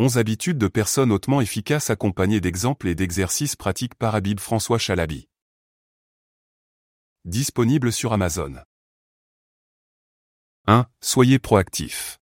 [0.00, 5.28] 11 habitudes de personnes hautement efficaces accompagnées d'exemples et d'exercices pratiques par Habib François Chalabi.
[7.24, 8.58] Disponible sur Amazon.
[10.68, 10.86] 1.
[11.00, 12.20] Soyez proactif.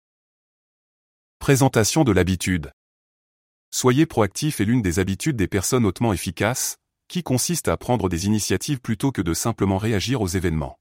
[1.37, 2.71] Présentation de l'habitude.
[3.69, 6.77] Soyez proactif est l'une des habitudes des personnes hautement efficaces,
[7.07, 10.79] qui consiste à prendre des initiatives plutôt que de simplement réagir aux événements.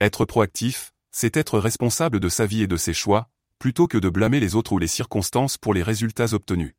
[0.00, 3.28] Être proactif, c'est être responsable de sa vie et de ses choix,
[3.58, 6.74] plutôt que de blâmer les autres ou les circonstances pour les résultats obtenus.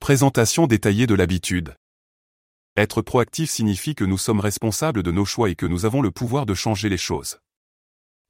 [0.00, 1.76] Présentation détaillée de l'habitude.
[2.76, 6.10] Être proactif signifie que nous sommes responsables de nos choix et que nous avons le
[6.10, 7.38] pouvoir de changer les choses.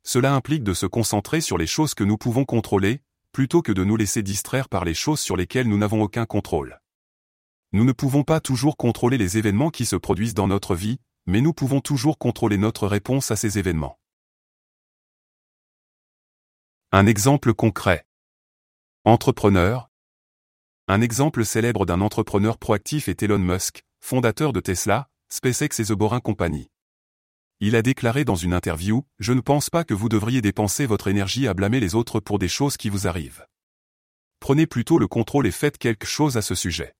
[0.05, 3.01] Cela implique de se concentrer sur les choses que nous pouvons contrôler,
[3.33, 6.79] plutôt que de nous laisser distraire par les choses sur lesquelles nous n'avons aucun contrôle.
[7.73, 11.41] Nous ne pouvons pas toujours contrôler les événements qui se produisent dans notre vie, mais
[11.41, 13.99] nous pouvons toujours contrôler notre réponse à ces événements.
[16.97, 18.07] Un exemple concret.
[19.05, 19.91] Entrepreneur.
[20.87, 25.93] Un exemple célèbre d'un entrepreneur proactif est Elon Musk, fondateur de Tesla, SpaceX et The
[25.93, 26.71] Boring Company.
[27.59, 31.09] Il a déclaré dans une interview, Je ne pense pas que vous devriez dépenser votre
[31.09, 33.45] énergie à blâmer les autres pour des choses qui vous arrivent.
[34.38, 36.95] Prenez plutôt le contrôle et faites quelque chose à ce sujet.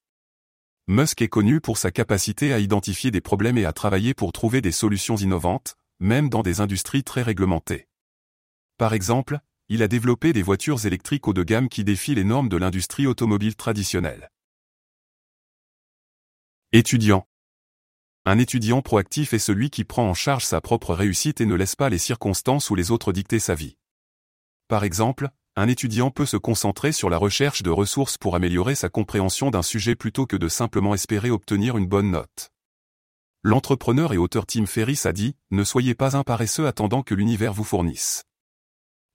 [0.88, 4.61] Musk est connu pour sa capacité à identifier des problèmes et à travailler pour trouver
[4.61, 7.86] des solutions innovantes, même dans des industries très réglementées.
[8.77, 9.38] Par exemple,
[9.75, 13.08] il a développé des voitures électriques haut de gamme qui défient les normes de l'industrie
[13.08, 14.30] automobile traditionnelle.
[16.70, 17.27] Étudiant.
[18.25, 21.75] Un étudiant proactif est celui qui prend en charge sa propre réussite et ne laisse
[21.75, 23.77] pas les circonstances ou les autres dicter sa vie.
[24.69, 28.89] Par exemple, un étudiant peut se concentrer sur la recherche de ressources pour améliorer sa
[28.89, 32.52] compréhension d'un sujet plutôt que de simplement espérer obtenir une bonne note.
[33.42, 37.52] L'entrepreneur et auteur Tim Ferriss a dit, Ne soyez pas un paresseux attendant que l'univers
[37.52, 38.25] vous fournisse.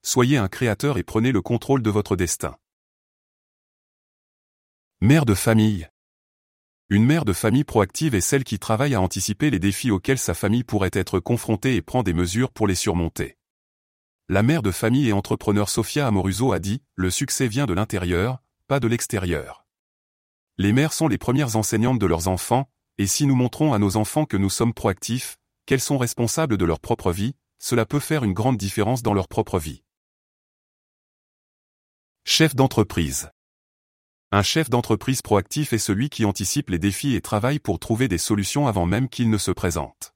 [0.01, 2.57] Soyez un créateur et prenez le contrôle de votre destin.
[5.01, 5.89] Mère de famille.
[6.89, 10.33] Une mère de famille proactive est celle qui travaille à anticiper les défis auxquels sa
[10.33, 13.37] famille pourrait être confrontée et prend des mesures pour les surmonter.
[14.29, 18.41] La mère de famille et entrepreneur Sofia Amoruso a dit, le succès vient de l'intérieur,
[18.67, 19.65] pas de l'extérieur.
[20.57, 23.97] Les mères sont les premières enseignantes de leurs enfants, et si nous montrons à nos
[23.97, 28.23] enfants que nous sommes proactifs, qu'elles sont responsables de leur propre vie, cela peut faire
[28.23, 29.83] une grande différence dans leur propre vie.
[32.31, 33.31] Chef d'entreprise.
[34.31, 38.19] Un chef d'entreprise proactif est celui qui anticipe les défis et travaille pour trouver des
[38.19, 40.13] solutions avant même qu'ils ne se présentent.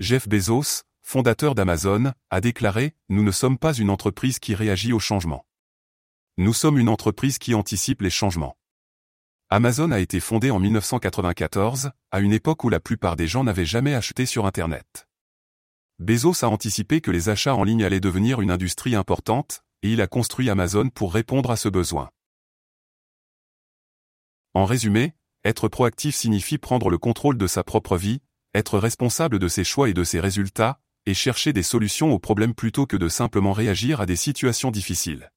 [0.00, 4.98] Jeff Bezos, fondateur d'Amazon, a déclaré Nous ne sommes pas une entreprise qui réagit au
[4.98, 5.46] changement.
[6.38, 8.56] Nous sommes une entreprise qui anticipe les changements.
[9.48, 13.64] Amazon a été fondée en 1994, à une époque où la plupart des gens n'avaient
[13.64, 15.06] jamais acheté sur Internet.
[16.00, 20.00] Bezos a anticipé que les achats en ligne allaient devenir une industrie importante, et il
[20.00, 22.10] a construit Amazon pour répondre à ce besoin.
[24.54, 28.20] En résumé, être proactif signifie prendre le contrôle de sa propre vie,
[28.54, 32.54] être responsable de ses choix et de ses résultats, et chercher des solutions aux problèmes
[32.54, 35.32] plutôt que de simplement réagir à des situations difficiles.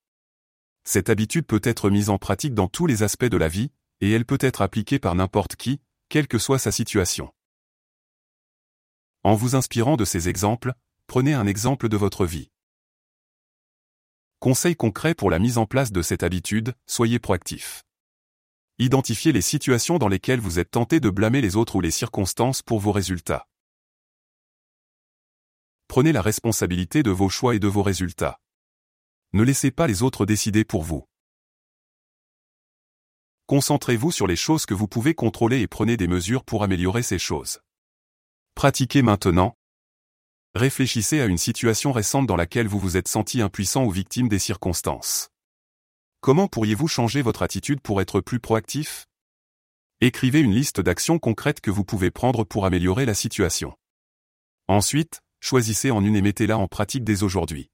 [0.83, 4.11] Cette habitude peut être mise en pratique dans tous les aspects de la vie, et
[4.11, 7.33] elle peut être appliquée par n'importe qui, quelle que soit sa situation.
[9.23, 10.73] En vous inspirant de ces exemples,
[11.07, 12.51] prenez un exemple de votre vie.
[14.39, 17.83] Conseil concret pour la mise en place de cette habitude, soyez proactif.
[18.77, 22.61] Identifiez les situations dans lesquelles vous êtes tenté de blâmer les autres ou les circonstances
[22.61, 23.47] pour vos résultats.
[25.87, 28.39] Prenez la responsabilité de vos choix et de vos résultats.
[29.33, 31.07] Ne laissez pas les autres décider pour vous.
[33.47, 37.19] Concentrez-vous sur les choses que vous pouvez contrôler et prenez des mesures pour améliorer ces
[37.19, 37.61] choses.
[38.55, 39.55] Pratiquez maintenant.
[40.55, 44.39] Réfléchissez à une situation récente dans laquelle vous vous êtes senti impuissant ou victime des
[44.39, 45.27] circonstances.
[46.21, 49.05] Comment pourriez-vous changer votre attitude pour être plus proactif?
[49.99, 53.73] Écrivez une liste d'actions concrètes que vous pouvez prendre pour améliorer la situation.
[54.69, 57.69] Ensuite, choisissez en une et mettez-la en pratique dès aujourd'hui.